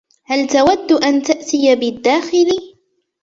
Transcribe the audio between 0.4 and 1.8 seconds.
تود أن تأتي